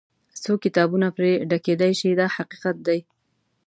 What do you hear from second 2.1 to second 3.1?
دا حقیقت دی.